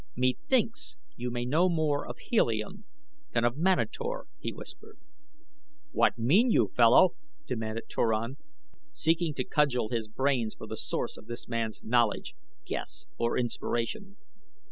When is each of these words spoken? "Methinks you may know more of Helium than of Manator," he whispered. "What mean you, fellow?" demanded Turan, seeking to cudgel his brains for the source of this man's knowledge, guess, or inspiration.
"Methinks 0.15 0.97
you 1.15 1.29
may 1.29 1.45
know 1.45 1.69
more 1.69 2.07
of 2.07 2.17
Helium 2.17 2.85
than 3.33 3.45
of 3.45 3.55
Manator," 3.55 4.25
he 4.39 4.51
whispered. 4.51 4.97
"What 5.91 6.17
mean 6.17 6.49
you, 6.49 6.71
fellow?" 6.75 7.13
demanded 7.45 7.83
Turan, 7.87 8.37
seeking 8.91 9.35
to 9.35 9.43
cudgel 9.43 9.89
his 9.89 10.07
brains 10.07 10.55
for 10.55 10.65
the 10.65 10.75
source 10.75 11.17
of 11.17 11.27
this 11.27 11.47
man's 11.47 11.83
knowledge, 11.83 12.33
guess, 12.65 13.05
or 13.19 13.37
inspiration. 13.37 14.17